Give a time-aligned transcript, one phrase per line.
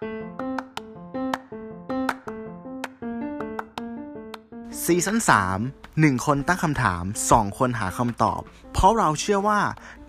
[0.00, 5.18] ซีซั่น
[5.58, 8.40] 3 1 คนตั้งคำถาม 2 คนหาคำตอบ
[8.72, 9.60] เพราะเราเชื่อว่า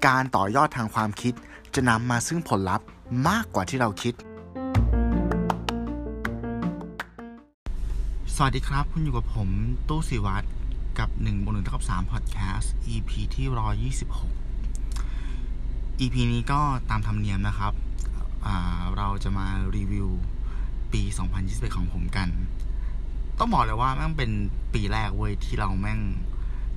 [0.07, 1.33] การต่อยอดทางความคิด
[1.75, 2.85] จะนำมาซึ่งผลลัพธ์
[3.27, 4.13] มากกว่าที่เราคิด
[8.35, 9.49] สวัสดีครับ คุณอยู่กับผม
[9.89, 10.46] ตู้สิวัตร
[10.99, 13.47] กับ1บน1เท่ากับ3 Podcast EP ที่
[13.96, 17.73] 126 EP นี้ก็ตามธรรมเนียมนะครับ
[18.98, 20.08] เรา จะมารีวิว
[20.94, 21.02] ปี
[21.40, 22.30] 2021 ของผมกัน
[23.39, 24.31] ต้องบอกเลยว่าแม่งเป็น
[24.73, 25.99] ปีแรกเว้ยที่เราแม่ง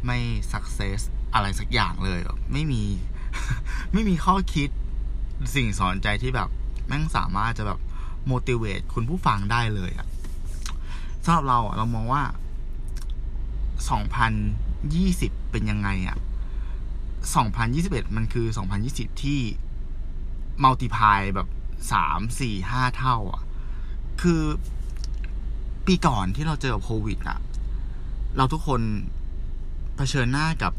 [0.05, 0.19] ไม่
[0.53, 1.01] สักเซส
[1.35, 2.21] อะไรสักอย่างเลย
[2.53, 2.83] ไม่มี
[3.93, 4.69] ไม่มีข้อคิด
[5.55, 6.49] สิ่งสอนใจที่แบบ
[6.87, 7.79] แม่งสามารถจะแบบ
[8.31, 10.09] motivate คุณผู้ฟังได้เลยอะ
[11.25, 12.23] สำหรับเราเรามองว่า
[13.87, 16.19] 2020 เป็นยังไงอะ
[17.37, 18.47] 2021 มันคือ
[18.85, 19.41] 2020 ที่
[20.63, 21.49] มัลติพายแบบ
[21.93, 23.43] 3 4 5เท่าอะ
[24.21, 24.43] คือ
[25.87, 27.39] ปีก่อนที่เราเจอโควิดอะ
[28.37, 28.81] เราทุกคน
[29.97, 30.73] เผชิญหน้ากับ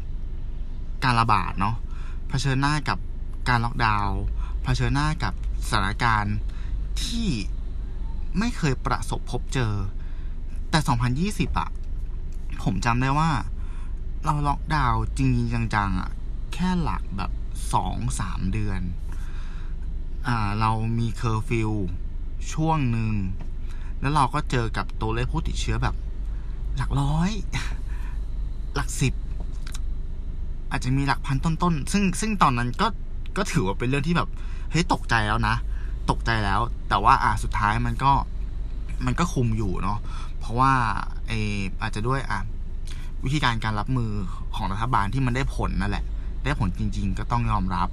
[1.04, 1.76] การระบาดเนาะ
[2.28, 2.98] เผชิญหน้ากับ
[3.48, 4.18] การล็อกดาวน์
[4.62, 5.34] เผชิญหน้ากับ
[5.68, 6.36] สถานการณ์
[7.02, 7.28] ที่
[8.38, 9.72] ไม่เคยประสบพบเจอ
[10.70, 11.70] แต่ 2020อะ
[12.62, 13.30] ผมจำได้ว่า
[14.24, 16.10] เราล็อกดาวน์จริงๆจังๆอะ
[16.52, 17.30] แค่หลักแบบ
[17.72, 18.80] สองสามเดือน
[20.28, 21.70] อ่าเรามีเคอร์ฟิว
[22.52, 23.12] ช่วงหนึ่ง
[24.00, 25.94] แล้วเราก็เจอกับตัวเลขผู้ติดเชื้อแบบ
[26.76, 27.30] หลักร้อย
[28.74, 29.14] หลักสิบ
[30.70, 32.86] อาจจะมีหลักพันต้นๆ ซึ่งซึ่งตอนนั้นก็
[33.36, 34.28] ก็ถือว่าเป็นเรื่องที่แบบ
[34.70, 35.54] เฮ้ยตกใจแล้วนะ
[36.10, 38.12] ตกใจแล้ว แต่ว่าอะสุดท้ายมันก็
[39.06, 39.98] มันก็คุมอยู่เนาะ
[40.38, 40.72] เพราะว่า
[41.28, 41.32] เอ
[41.82, 42.40] อาจจะด้วยอะ
[43.24, 44.10] วิธีการการรับมือ
[44.54, 46.04] ของรัฐบาลที่มันได้ผลนั่นแหละ
[46.44, 47.88] ได้ผลจริง ๆ ก็ต้องยอมรับ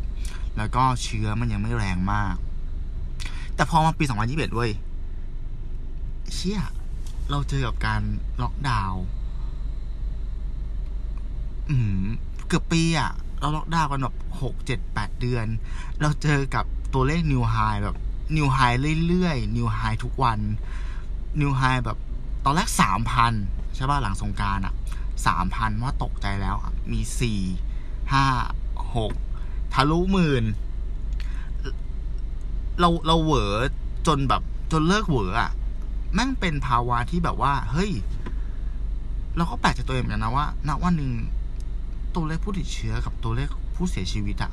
[0.57, 2.35] แล้วก็เชื้อมันยังไม่แรงมาก
[3.55, 4.71] แต่พอมาปี 2021ด้ย
[6.33, 6.61] เชี่ย
[7.29, 8.01] เราเจอกับการ
[8.41, 9.03] ล็อกดาวน์
[12.47, 15.45] เกือบปีอะเราล็อกดาวน์กันแบบหกเจ็ดแปดเดือน
[16.01, 17.95] เราเจอกับตัวเลขนิวไฮแบบ
[18.35, 18.59] นิวไฮ
[19.07, 20.39] เรื่อยๆ นิวไฮทุกวัน
[21.39, 21.97] นิวไฮแบบ
[22.45, 23.33] ตอนแรกสามพัน
[23.75, 24.73] ใช่ป่ะหลังสงการอะ
[25.27, 26.55] สามพันว่าตกใจแล้ว
[26.91, 27.39] มีสี่
[28.13, 28.25] ห้า
[28.95, 29.13] หก
[29.73, 30.43] ทะลุหมื่น
[32.79, 33.53] เราเราเหวอ
[34.07, 34.41] จนแบบ
[34.71, 35.51] จนเลิกเหวออะ
[36.13, 37.91] แม่งเป็นภาวะที่แบบว่า เฮ้ย
[39.37, 41.11] เราก็แปลกใจตัวเองเหมือนกันนะว่าณวันหนึ่ง
[42.15, 44.51] ตัวเลขผู้ติดเชื้อกับตัวเลขผู้เสียชีวิตอะ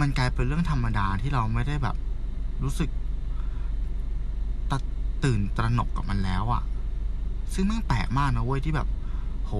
[0.00, 1.96] มันกลายเป็นเรื่องธรรมดาที่เราไม่ได้แบบ
[2.62, 2.90] รู้สึก
[4.70, 4.72] ต
[5.24, 6.62] ตื่นตระหนกกับมันแล้วอะ
[7.54, 8.88] ซึ่งแม่งแปลกมากนะเว้ยที่แบบ
[9.44, 9.52] โห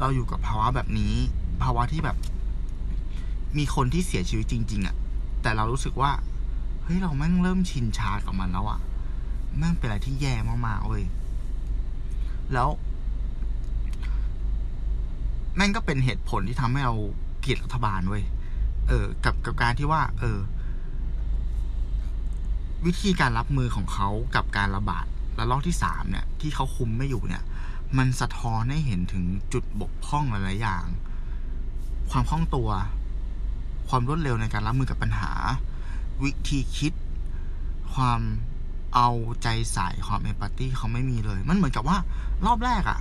[0.00, 1.14] เราอยู่กับภาวะแบบนี้
[1.62, 2.16] ภาวะที่แบบ
[3.58, 4.96] มีคนที่เสียชีวิตจริง ๆอะ
[5.42, 6.10] แต่เรารู้สึกว่า
[6.82, 8.80] เฮ้ย เราแม่งเริ่มชินชากับมันแล้วอะ
[9.58, 10.34] แม่งเป็นอะไรที่แย่
[10.66, 11.04] มากๆเว้ย
[12.52, 12.68] แล้ว
[15.56, 16.94] แม่งก็เป็นเหตุผลที่ทำให้เรา
[17.40, 18.24] เกลียดรัฐบาลเว้ย
[18.88, 20.38] เออ กับกับการที่ว่า เออ
[22.86, 25.06] วิธีการรับมือของเขากับการระบาด
[25.38, 27.44] ระลอกที่สามเนี่ย ที่เขาคุมไม่อยู่เนี่ย
[27.98, 30.84] มันสะท้อนให้เห็นถึงจุดบกพร่องหลายๆอย่าง
[32.10, 32.68] ความคล่องตัว
[33.90, 35.32] ความรวดเร็วในการรับมือกับปัญหา
[36.22, 36.92] วิธีคิด
[37.94, 38.20] ความ
[38.94, 39.08] เอา
[39.42, 41.98] ใจใส่ความ empathy เขาไม่มีเลย มันเหมือนกับว่า
[42.46, 43.00] รอบแรกอะ่ะ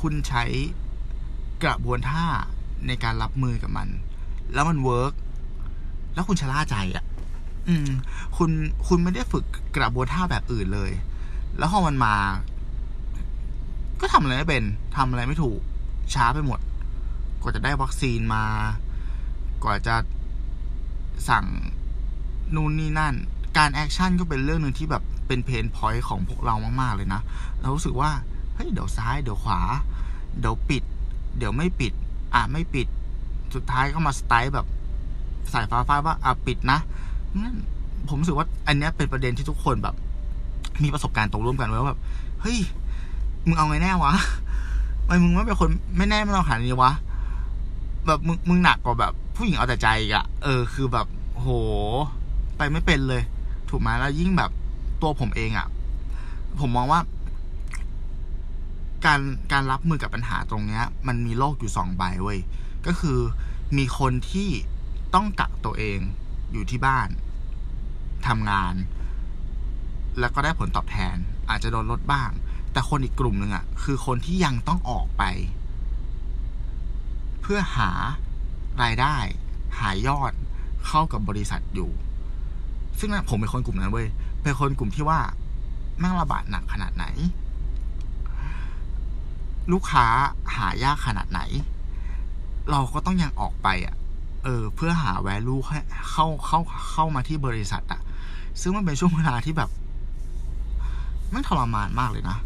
[0.00, 0.44] คุณใช้
[1.64, 2.26] กระบวนท่า
[2.86, 3.88] ในการรับมือกับมัน
[4.52, 5.12] แล้วมัน work
[6.14, 7.04] แล้วคุณชะล่าใจอะ่ะ
[7.68, 7.88] อืม
[8.36, 8.50] คุณ
[8.88, 9.44] คุณไม่ได้ฝึก
[9.76, 10.90] กระบวนท่าแบบอื่นเลย
[11.58, 12.14] แล้วพอมันมา
[14.00, 14.64] ก็ทำอะไรไม่เป็น
[14.96, 15.60] ทำอะไรไม่ถูก
[16.14, 16.60] ช้าไปหมด
[17.40, 18.44] กว่าจะได้วัคซีนมา
[19.64, 19.94] กว่าจะ
[21.28, 21.46] สั่ง
[22.54, 23.14] นู่นนี่นั่น
[23.58, 27.20] การ action ก็เป็นเรื่องหนึ่งที่แบบเป็น pain point ของพวกเรามาก ๆ เลยนะ
[27.60, 28.10] เรารู้สึกว่า
[28.54, 29.60] เฮ้ย เดี๋ยวซ้าย เดี๋ยวขวา
[30.40, 30.82] เดี๋ยวปิด
[31.38, 31.92] เดี๋ยวไม่ปิด
[32.34, 32.86] อะ ไม่ปิด
[33.54, 34.66] สุดท้ายก็มาสไตล์แบบ
[35.52, 36.78] สายฟ้าฟาดว่า อะ ปิดนะ
[37.42, 37.56] นั่น
[38.08, 39.94] ผมรู้สึกว่าอันนี้เป็นประเด็นที่ทุกคนแบบ
[40.82, 41.98] มีประสบการณ์ตรงร่วมกันว่าแบบ
[42.42, 42.58] เฮ้ย
[43.46, 44.12] มึงเอาไงแน่วะ
[45.02, 46.92] ทำไมมึงไม่เป็นคนไม่แน่ไม่ลองขนาดนี้วะ
[48.08, 51.48] แบบมึงมึงหนักกว่าแบบ ผู้หญิงเอาแต่ใจอะเออ คือแบบโห
[52.56, 53.22] ไปไม่เป็นเลย
[53.70, 54.50] ถูกไหมแล้วยิ่งแบบ
[55.02, 55.66] ตัวผมเองอะ่ะ
[56.60, 57.00] ผมมองว่า
[59.04, 59.20] การ
[59.52, 62.40] การรับมือกับปัญหาตรงเนี้ย มันมีโลกอยู่สองใบเว้ย
[62.86, 63.18] ก็คือ
[63.76, 64.48] มีคนที่
[65.14, 65.98] ต้องกักตัวเอง
[66.52, 67.08] อยู่ที่บ้าน
[68.26, 68.74] ทำงาน
[70.20, 71.16] แล้วก็ได้ผลตอบแทน
[71.50, 72.30] อาจจะโดนลดบ้าง
[72.72, 75.22] แต่คนอีกกลุ่มหนึ่งอะ่ะคือคนที่ยังต้องออกไป
[77.52, 77.90] พื่อหา
[78.82, 79.16] รายได้
[79.78, 80.32] หายอด
[80.86, 81.90] เข้ากับบริษัทอยู่
[82.98, 84.08] ซึ่งนะผมเป็นคนกลุ่มนั้นเว้ย
[84.42, 85.20] เป็นคนกลุ่มที่ว่า
[85.98, 87.04] แม่งระบาดหนักขนาดไหน
[89.72, 90.06] ลูกค้า
[90.56, 91.40] หายากขนาดไหน
[92.70, 93.94] เราก็ต้องยังออกไปอะ
[94.44, 95.78] เออ เพื่อหาแวลูให้
[96.10, 96.60] เข้าเข้า
[96.90, 98.00] เข้ามาที่บริษัทอะ
[98.60, 99.70] ซึ่งมันเป็นช่วงเวลาที่แบบ
[101.30, 102.36] แม่งทรมานมากเลยนะ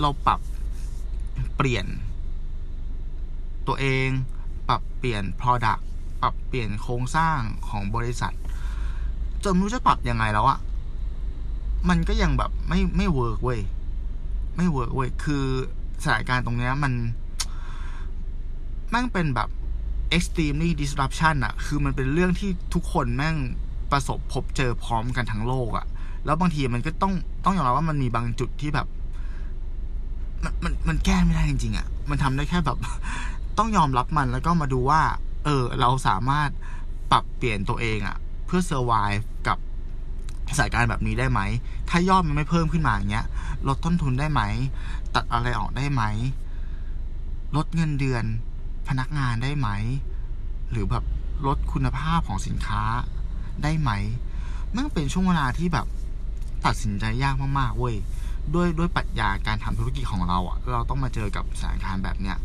[0.00, 0.40] เราปรับ
[1.56, 1.86] เปลี่ยน
[3.70, 4.08] ตัวเอง
[4.68, 5.82] ปรับเปลี่ยน product
[6.22, 7.38] ปรับเปลี่ยนโครงสร้าง
[7.68, 8.34] ของบริษัท
[9.44, 10.58] จนไม่รู้จะปรับยังไงแล้วอะ
[11.88, 13.60] มันก็ยังแบบไม่ไม่ work เว้ย
[14.56, 15.44] ไม่ work เว้ยคือ
[16.02, 16.92] สถานการณ์ตรงเนี้ยมัน
[18.90, 19.48] แม่งเป็นแบบ
[20.16, 23.36] extremely disruption อะคือมันเป็นเรื่องที่ทุกคนแม่ง
[23.92, 25.86] ประสบพบเจอพร้อมกันทั้งโลกอะ
[26.24, 27.14] แล้วบางทีมันก็ต้อง
[27.44, 28.86] ต้องยอมรับว่ามันมีบางจุดที่แบบ
[30.44, 32.78] มันมันมันแก้ไม่ได้จริงๆอะ่ะมันทำได้แค่แบบ
[33.60, 35.02] ต้องยอมรับมันแล้วก็มาดูว่า
[35.44, 36.50] เออ เราสามารถ
[37.10, 38.16] ปรับเปลี่ยนตัวเองอะ่ะ
[38.46, 38.92] เพื่อเซอร์ไว
[39.46, 39.58] กับ
[40.56, 41.40] สถานการณ์แบบนี้ได้ไหม
[41.88, 43.26] ถ้ายอดมันไม่เพิ่มขึ้นมาอย่างเงี้ย
[43.68, 44.42] ลดต้นทุนได้ไหม
[45.14, 46.02] ตัดอะไรออกได้ไหม
[47.56, 48.24] ลดเงินเดือน
[48.88, 49.68] พนักงานได้ไหม
[50.70, 51.04] หรือแบบ
[51.46, 52.82] ลดคุณภาพของสินค้า
[53.62, 53.90] ได้ไหม
[54.76, 55.86] มันเป็นช่วงเวลาที่แบบ
[56.66, 57.96] ตัดสินใจยากมากๆเว้ย
[58.54, 62.38] ด้วยด้วยปรัชญาการทำธุรกิจของเราอะ่ะเราต้องมาเจอกับสถานการณ์แบบเนี้ย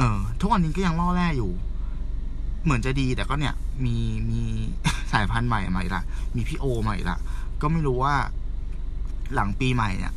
[0.00, 1.52] เออ ทุกวันนี้ก็ยังล่อแร่อยู่
[2.64, 3.54] เหมือนจะดีแต่ก็เนี่ย
[3.84, 3.96] มี
[4.30, 4.42] มี
[5.12, 6.02] สายพันธุ์ใหม่ใหม่ละ
[6.36, 7.16] มีพี่โอใหม่ละ
[7.60, 8.14] ก็ไม่รู้ว่า
[9.34, 10.12] หลังปีใหม่เนี่ย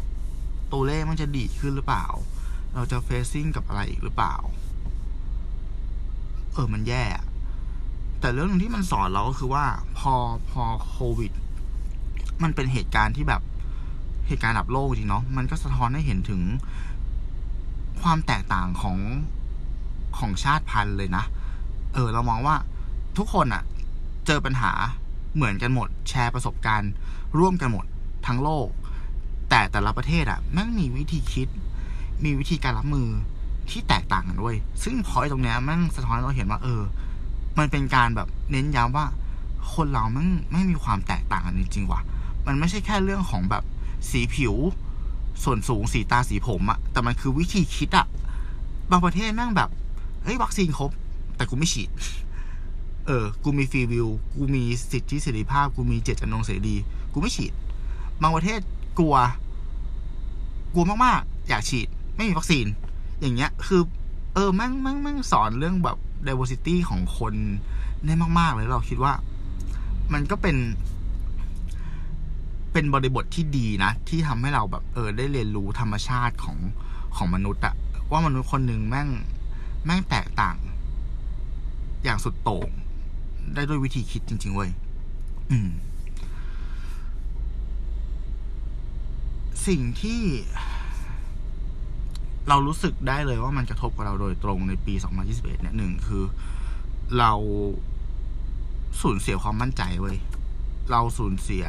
[0.71, 2.05] ตัวเลขมันจะดีขึ้นหรือเปล่า
[2.75, 4.35] เราจะเฟซซิ่งกับอะไรอีกหรือเปล่า
[6.53, 7.03] เออมันแย่
[8.19, 9.65] แต่เรื่องนึงที่มันสอนเราก็คือว่า
[9.99, 10.13] พอ
[10.49, 11.31] พอโควิด
[12.43, 13.41] มันเป็นเหตุการณ์ที่แบบ
[14.27, 16.41] เหตุการณ์ระดับโลกจริงเนาะมันก็สะท้อนให้เห็นถึง
[18.01, 18.97] ความแตกต่างของ
[20.19, 21.23] ของชาติพันธุ์เลยนะ
[21.93, 22.55] เออ เรามองว่า
[23.17, 23.63] ทุกคนอะ
[24.25, 24.71] เจอปัญหา
[25.35, 26.91] เหมือนกันหมด แชร์ประสบการณ์
[27.39, 27.85] ร่วมกันหมด
[28.27, 28.67] ทั้งโลก
[29.49, 31.47] แต่แต่ละประเทศอะแม่งมีวิธีคิด
[32.23, 33.07] มีวิธีการรับมือ
[33.69, 36.81] ที่แตกต่างกันด้วย ซึ่งพอยตรงเนี้ยแม่งสะท้อนเราเห็นว่า เออ
[37.57, 39.05] มันเป็นการแบบเน้นย้ำว่า
[39.73, 42.01] คนเราแม่งไม่มีความแตกต่างกันจริงๆว่ะ
[42.45, 43.63] มันไม่ใช่แค่เรื่องของแบบ
[44.09, 44.55] สีผิว
[45.43, 48.05] ส่วนสูงสีตาสีผมอะแต่มันคือวิธีคิดอะ
[48.91, 49.69] บางประเทศแม่งแบบ
[50.23, 50.91] เฮ้ยวัคซีนครบ
[51.35, 51.89] แต่กูไม่ฉีด
[53.07, 56.75] เออ กูมีฟรีวิว กูมีสิทธิเสรีภาพ กูมีเจตจำนงเสรี
[57.13, 57.53] กูไม่ฉีด
[58.21, 58.59] บางประเทศ
[58.99, 59.15] กลัว
[60.73, 62.65] กลัวมากๆ อยากฉีด ไม่มีวัคซีน
[63.21, 63.81] อย่างเงี้ย คือ
[64.33, 65.97] เออแม่งแม่งแม่งสอนเรื่องแบบ
[66.27, 67.33] diversity ของคน
[68.05, 69.13] ได้มาก ๆ เลยเราคิดว่า
[70.13, 70.57] มันก็เป็น
[72.73, 76.57] เป็นบริบทที่ดีนะ ที่ทำให้เราแบบ เออ ได้เรียนรู้ธรรมชาติของ
[77.15, 77.73] ของมนุษย์อะ
[78.11, 79.09] ว่ามนุษย์คนหนึ่งแม่ง
[79.85, 80.57] แม่งแตกต่าง
[82.03, 82.69] อย่างสุดโต่ง
[83.53, 84.71] ได้ด้วยวิธีคิดจริง ๆ เว้ย
[85.51, 85.69] อืม
[89.67, 90.21] สิ่งที่
[92.47, 94.93] เรารู้สึกได้เลยว่ามันกระทบกับเราโดยตรงในปี
[95.27, 96.23] 2021 เนี่ยหนึ่งคือ
[97.19, 97.31] เรา
[99.01, 100.17] สูญเสียความมั่นใจเว้ย
[100.91, 101.65] เราสูญเสีย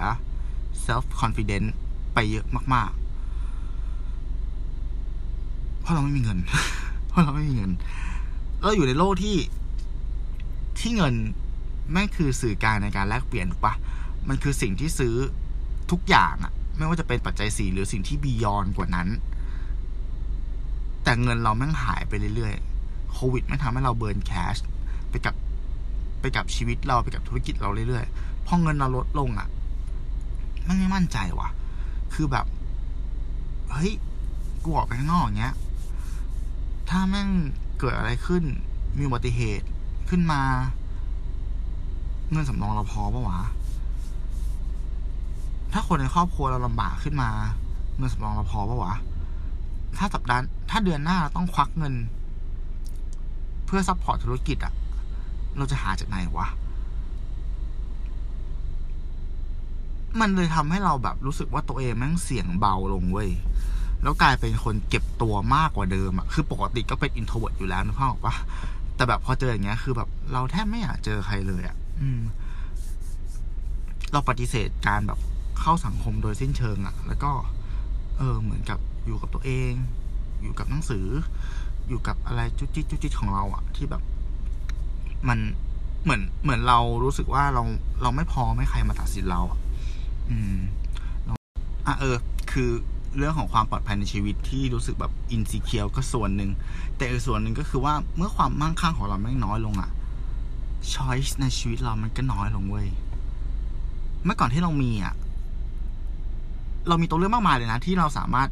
[0.87, 1.71] self confidence
[2.15, 3.01] ไปเยอะมาก ๆ
[5.81, 6.39] เพราะเราไม่มีเงิน
[7.15, 7.73] เพราะเราไม่มีเงิน
[8.63, 9.37] เราอยู่ในโลกที่
[10.79, 11.15] ที่เงิน
[11.93, 13.75] แม่งคือสื่อกางในการแลกเปลี่ยนถูกปะ
[14.29, 15.15] มันคือสิ่งที่ซื้อ
[15.91, 19.09] ทุกอย่างอะไม่ว่าจะเป็นปัจจัยสี่หรือสิ่งที่บียอนกว่านั้น
[21.05, 24.57] แต่เงินเราแม่งหายไปเรื่อยๆ โควิดไม่ทำให้เราเบิร์นแคช
[25.11, 25.35] ไปกับ
[26.21, 29.49] ไปกับชีวิตเราไปกับธุรกิจเราเรื่อยๆ พอเงินเราลดลงอะ่ะ
[30.67, 31.49] มันไม่มั่นใจว่ะ
[32.15, 32.47] คือแบบ
[33.73, 33.93] เฮ้ย
[34.65, 35.55] กูออกไปข้างนอกอย่างเงี้ย
[36.89, 37.29] ถ้าแม่ง
[37.79, 38.45] เกิดอะไรขึ้น
[38.97, 39.67] มีอุบัติเหตุ
[40.09, 40.41] ขึ้นมา
[42.31, 43.41] เงินสำรองเราพอปะวะ
[45.73, 47.31] ถ้าคนในครอบครัวเราลำบากขึ้นมา
[47.99, 48.95] เงินสำรองเราพอปะวะ
[49.97, 51.95] ถ้าสัปดาห์ถ้าเดือนหน้าเราต้องควักเงิน
[53.67, 54.73] เพื่อ support ธุรกิจอะ
[55.57, 56.49] เราจะหาจากไหนวะ
[60.21, 63.31] มันเลยทำให้เราแบบรู้สึกว่าตัวเองแม่งเสียงเบาลงเว้ย
[64.05, 68.37] แล้วกลายเป็นคนเก็บตัวมากกว่าเดิมอะคือปกติก็เป็น introvert อยู่แล้วนะพ่อบอกว่า
[68.97, 72.21] แต่แบบพอเจออย่างเงี้ย คือแบบเราแทบไม่อยากเจอใครเลยอะอืม
[74.13, 75.19] เราปฏิเสธการแบบ
[75.61, 77.33] เข้าสังคมโดยสิ้นเชิงอะแล้วก็
[78.19, 79.73] เออ เหมือนกับอยู่กับตัวเอง
[80.43, 81.07] อยู่กับหนังสือ
[81.89, 84.03] อยู่กับอะไรจุดจิตจุดจิตของเราอะที่แบบ
[85.29, 85.39] มัน
[86.03, 87.63] เหมือนเหมือนเรารู้สึกว่าเรา
[88.03, 89.59] เราไม่พอไม่ใครมาตัดสินเราอะ
[90.31, 90.57] อืม
[91.87, 92.17] อะเออ
[92.53, 92.71] คือ
[93.17, 96.51] เรื่องของความปลอดภัยในชีวิตที่รู้สึกแบบอินซีเคียวก็ส่วนหนึ่ง
[96.97, 99.91] แต่อีกส่วนหนึ่งก็คือว่าเมื่อความมั่งคั่งของเราแม่น้อยลงอะ
[100.93, 102.89] ช้อยส์ในชีวิตเรามันก็น้อยลงเว้ย
[104.25, 105.15] เมื่อก่อนที่เรามีอะ
[106.89, 108.49] เรามีตัวเลือกมากมายเลยนะ ที่เราสามารถ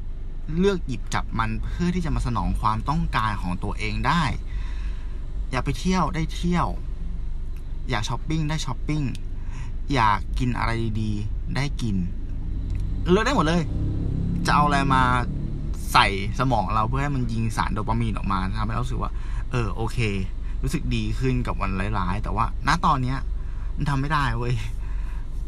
[0.59, 4.23] เลือกหยิบจับมันเพื่อที่จะมาสนองความต้องการของตัวเองได้
[5.51, 6.67] อยากไปเที่ยวได้เที่ยว
[7.91, 9.03] อยากช้อปปิ้งได้ช้อปปิ้ง
[9.95, 11.97] อยากกินอะไรดีๆ ได้กิน
[13.11, 13.63] เลือกได้หมดเลย
[14.47, 15.03] จะเอาอะไรมา
[15.93, 16.07] ใส่
[16.39, 19.13] สมองเราเพื่อให้มันยิงสารโดปามีนออกมาทำให้เรารู้สึกว่า
[19.51, 19.99] เออโอเค
[20.63, 23.19] รู้สึกดีขึ้นกับวันร้ายๆ แต่ว่าณตอนเนี้ย
[23.77, 24.55] มันทำไม่ได้เว้ย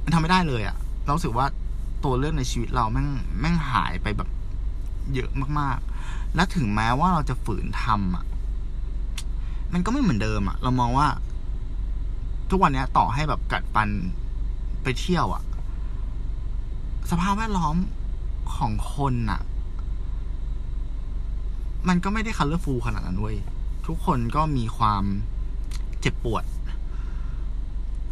[0.04, 1.46] มันทำไม่ได้เลยอะเราสึกว่า
[2.04, 3.08] ตัวเลือกในชีวิตเราแม่ง
[3.40, 4.28] แม่งหายไปแบบ
[5.14, 8.24] เยอะมากๆ และถึงแม้ว่าเราจะฝืนทำอะ
[9.72, 11.06] มันก็ไม่เหมือนเดิมอะเรามองว่า
[12.50, 13.88] ทุกวันนี้ต่อให้แบบกัดฟัน
[14.82, 15.42] ไปเที่ยวอะ
[17.10, 17.76] สภาพแวดล้อม
[18.58, 19.40] ของคนอะ
[21.88, 23.36] มันก็ไม่ได้ colorful ขนาดนั้นเว้ย
[23.86, 25.02] ทุกคนก็มีความ
[26.00, 26.44] เจ็บปวด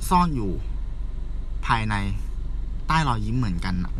[0.08, 0.52] ซ่อนอยู่
[1.66, 1.94] ภายใน
[2.86, 3.92] ใต้รอยยิ้มเหมือนกันอะ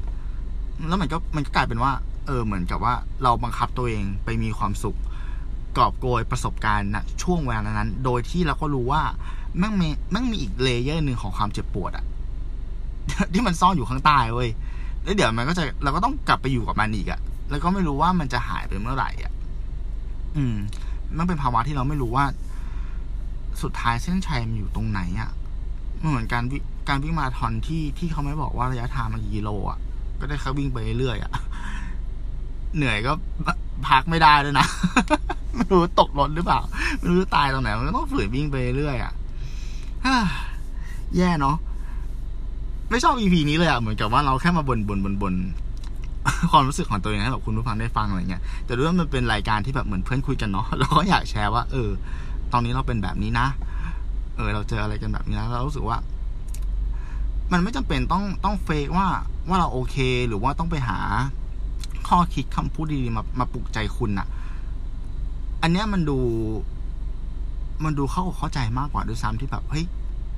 [0.89, 1.93] แล้วมันก็มันก็กลายเป็นว่า
[2.27, 4.99] เออ เหมือนกับว่าเราบังคับตัวเองไปมีความสุข
[5.77, 9.03] กอบโกยประสบการณ์นะช่วงเวลานั้น โดยที่เราก็รู้ว่า
[9.59, 12.05] แม่งมีแม่งมีอีก layer หนึ่งของความเจ็บปวดอะ
[13.33, 14.51] ที่มันซ่อนอยู่ข้างใต้เว้ย
[15.05, 19.33] แล้วเดี๋ยวมันก็จะเราก็ต้องกลับไปอยู่กับมันอีกอะแล้วก็ไม่รู้ว่ามันจะหายไปเมื่อไหร่อะ
[20.37, 20.57] อืม
[21.19, 22.25] มันเป็นภาวะที่เราไม่รู้ว่า
[23.63, 25.31] สุดท้ายเส้นชัยมันอยู่ตรงไหนอะ
[26.01, 29.79] มันเหมือนการวิการวิ่งมาราธอนที่ที่เขาไม่บอกว่าระยะทางมันกี่กิโลอะ
[30.21, 31.33] ก็ได้แค่วิ่งไปเรื่อยอะ
[32.77, 33.13] เหนื่อยก็
[33.89, 34.67] พักไม่ได้ด้วยนะ
[35.57, 36.61] ไม่รู้ตกรถหรือเปล่า
[37.01, 39.13] ไม่รู้ตายตรงไหน มันก็ต้องฝืนวิ่งไปเรื่อยอะ
[40.07, 40.17] ฮ่า
[41.17, 41.57] แย่เนาะ
[42.93, 45.35] ไม่ชอบ EP นี้เลยอะเหมือนกับว่าเราแค่มาบนบนบนบน
[46.51, 51.91] ความรู้สึกของตัวเองให้แบบคุณผู้ฟังได้ฟังอะไรเงี้ยแต่ด้วยว่ามันเป็นรายการที่แบบเหมือนเพื่อนคุยกันเนาะเราก็อยากแชร์ว่า เออ
[52.53, 53.47] ตอนนี้เราเป็นแบบนี้นะ
[54.37, 55.99] เออ เราเจออะไรกันแบบนี้นะเรารู้สึกว่า
[57.53, 59.07] มันไม่จำเป็นต้องต้องเฟกว่า
[59.49, 59.97] ว่าเราโอเค
[60.29, 60.99] หรือว่าต้องไปหา
[62.09, 64.27] ข้อคิดคำพูดดีๆมามาปลุกใจคุณอะ
[65.63, 66.19] อันเนี้ยมันดู
[67.85, 69.85] มันดูเข้าเข้าใจมากกว่าด้วยซ้ำที่แบบเฮ้ย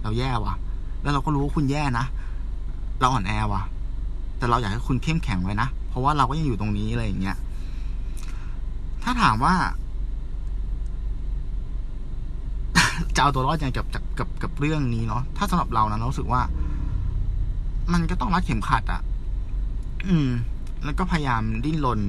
[0.02, 0.54] เราแย่ว่ะ
[1.02, 2.06] แล้วเราก็รู้ว่าคุณแย่นะ
[3.04, 3.62] เราอ่อนแอว่ะ
[4.38, 7.36] แต่เราอยากให้คุณเข้มแข็งไว้นะ เพราะว่าเราก็ยังอยู่ตรงนี้อะไรอย่างเงี้ย
[9.02, 9.54] ถ้าถามว่า
[13.16, 16.42] จะเอาตัวรอดยังไงกับกับกับกับเรื่องนี้เนาะ ถ้าสำหรับเรานะเราสึกว่า
[17.92, 19.00] มันก็ต้องรัดเข็มขัดอะ่ะ
[20.08, 20.28] อืม
[20.84, 22.00] แล้วก็พยายามดิ้นรน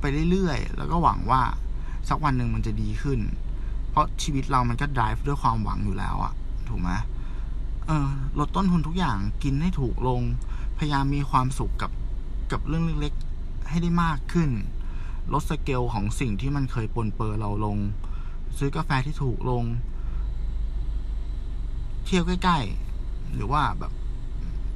[0.00, 1.40] ไปเรื่อยๆ แล้วก็หวังว่า
[2.08, 3.20] สักวันหนึ่งมันจะดีขึ้น
[3.90, 6.32] เพราะชีวิตเรามันก็ drive ด้วยความหวังอยู่แล้วอะ
[6.68, 6.90] ถูกไหม
[7.86, 10.22] เออลดต้นทุนทุกอย่างกินให้ถูกลง
[10.78, 11.90] พยายามมีความสุขกับ
[12.52, 14.50] กับเรื่องเล็กๆ ให้ได้มากขึ้น
[15.32, 17.78] ลดสเกลของสิ่งที่มันเคยปนเปื้อเราลง
[18.58, 19.64] ซื้อกาแฟที่ถูกลง
[22.04, 23.92] เที่ยวใกล้ๆ หรือว่าแบบ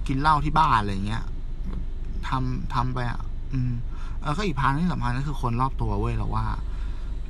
[0.07, 1.25] กินเหล้าที่บ้านอะไรเงี้ย
[2.29, 3.21] ทำทำไปอะ
[3.53, 3.73] อืม
[4.21, 6.47] เออก็อีกพาร์ทที่สำคัญก็คือคนรอบตัวเว้ยเราว่า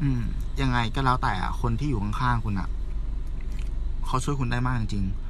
[0.01, 0.21] อืม
[0.61, 2.69] ยังไงก็แล้วแต่อะคนที่อยู่ข้างๆคุณอะ
[4.07, 5.30] เขาช่วยคุณได้มากจริงๆ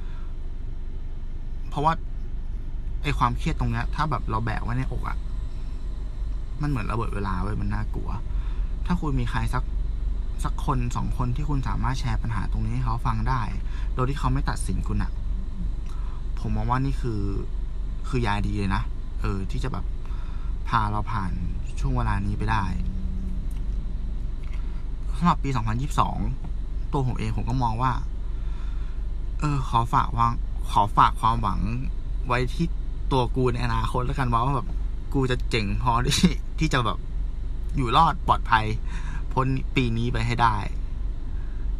[1.70, 1.92] เพราะว่า
[3.02, 5.18] ไอความเครียดตรงเนี้ย ถ้าแบบเราแบกไว้ในอกอะ่ะ
[6.62, 8.10] มันเหมือนระเบิดเวลาไว้มันน่ากลัว
[8.86, 9.64] ถ้าคุณมีใครสัก
[10.44, 13.42] สักคนสองคนที่คุณสามารถแชร์ปัญหาตรงนี้ให้เขาฟังได้
[13.94, 15.12] โดยที่เขาไม่ตัดสินคุณอะ่ะ
[16.38, 17.20] ผมมองว่านี่คือ
[18.08, 18.82] คือยาดีเลยนะ
[19.20, 19.84] เออ ที่จะแบบ
[20.68, 21.32] พาเราผ่าน
[21.80, 22.64] ช่วงเวลานี้ไปได้
[25.16, 25.50] สำหรับปี
[26.20, 27.92] 2022 ตัวผมเองผมก็มองว่า
[29.40, 30.32] เออ ขอฝากวาง
[30.68, 31.60] ขอฝากความหวัง
[32.26, 32.66] ไว้ที่
[33.12, 34.68] ตัวกูในอนาคตแล้วกันว่าแบบ
[35.14, 36.98] กูจะเจ๋งพอที่ที่จะแบบ
[37.76, 38.64] อยู่รอดปลอดภัย
[39.32, 40.56] พ้นปีนี้ไปให้ได้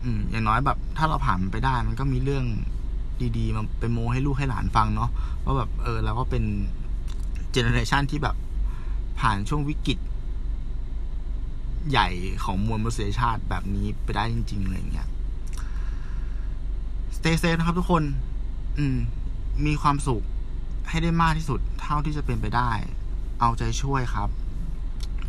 [0.03, 2.45] อืม อย่างน้อยแบบ ถ้าเราผ่านไปได้ มันก็มีเรื่อง
[3.39, 5.11] ดีๆมาไปโมให้ลูกให้หลานฟังเนาะ
[5.45, 6.45] ว่าแบบ เออเราก็เป็น
[7.51, 8.37] เจเนอเรชันที่แบบ
[9.21, 9.99] ผ่านช่วงวิกฤต
[11.91, 12.09] ใหญ่
[12.45, 15.09] ของมวลมนุษยชาติแบบนี้ไปได้จริง ๆ เลยเงี้ย
[17.17, 18.03] stay safe นะครับทุกคน
[18.79, 18.99] อืม
[19.67, 20.23] มีความสุข
[20.89, 22.71] ให้ได้มากที่สุดเท่าที่จะเป็นไปได้
[23.41, 24.29] เอาใจช่วยครับ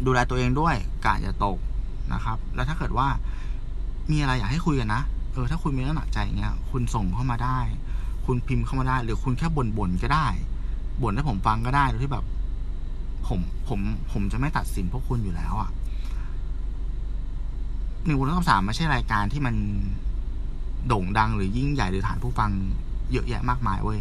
[0.05, 1.57] ดูแลตัวเองด้วยกาอย่าตก
[2.13, 3.07] นะครับ แล้วถ้าเกิดว่า
[4.12, 5.01] มีอะไรอยากให้คุยกันนะ
[5.33, 7.60] เออ ถ้าคุณมีเรื่องหนักใจเงี้ย คุณส่งเข้ามาได้
[8.25, 10.27] คุณพิมพ์เข้ามาได้ หรือคุณแค่บ่นบ่นก็ได้
[11.01, 12.25] บ่นให้ผมฟังก็ได้ โดยที่แบบ
[13.27, 13.79] ผม ผม
[14.12, 15.69] ผมจะไม่ตัดสินพวกคุณอยู่แล้วอะ่ะ
[18.05, 19.55] หนึ่งวันคำสามไม่ใช่รายการที่มัน
[20.88, 22.51] โด่งดังหรือยิ่งใหญ่หรือฐานผู้ฟัง
[23.11, 23.99] เยอะแยะมากมายเว้ย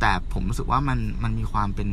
[0.00, 1.88] แต่ผมรู้สึกว่ามันมันมีความเป็น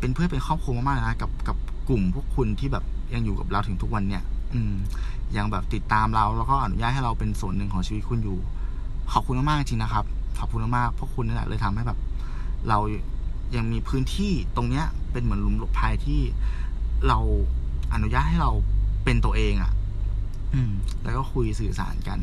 [0.00, 1.56] เป็นเพื่อนเป็นครอบครัวมากๆนะกับกับ
[1.88, 4.22] กลุ่มพวกคุณที่แบบยังอยู่กับเราถึงทุกวันเนี่ย
[4.54, 4.74] อืม
[5.36, 8.38] ยังแบบติดตามเราแล้วก็อนุญาตให้เราเป็นส่วนหนึ่งของชีวิตคุณอยู่
[9.12, 10.04] ขอบคุณมากๆจริงนะครับ
[10.38, 11.98] ขอบคุณมากๆเพราะคุณนี่แหละเลยทำให้แบบ
[12.68, 12.78] เรา
[13.56, 16.20] ยังมีพื้นที่ตรงเนี้ย เป็นเหมือนหลุมหลบภัยที่
[17.08, 17.18] เรา
[17.94, 18.50] อนุญาตให้เรา
[19.04, 19.72] เป็นตัวเองอะ่ะ
[20.54, 22.20] อืม แล้วก็คุยสื่อสารกัน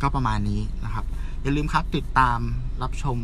[0.00, 1.04] ก็ประมาณนี้นะครับ
[1.42, 2.38] อย่าลืมครับติดตาม
[2.82, 3.18] รับชม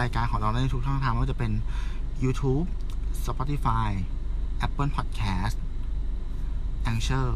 [0.00, 1.52] รายการของเราได้ในทุกช่องทางไม่ว่าจะเป็น
[2.24, 2.66] YouTube
[3.24, 3.88] Spotify
[4.66, 5.56] Apple Podcast
[6.90, 7.28] Anchor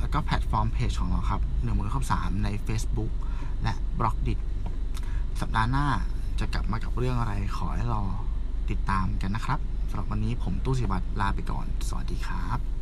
[0.00, 3.12] แล้วก็แพลตฟอร์มเพจของเราครับหนึ่งมือครบสามใน Facebook
[3.62, 4.34] และ b ล็อกดิ
[5.40, 5.86] สัปดาห์หน้า
[6.40, 8.02] จะกลับมากับเรื่องอะไรขอให้รอ
[8.70, 12.79] ติดตามกันนะครับสำหรับวันนี้ผมตู้สิวัตรลาไปก่อน สวัสดีครับ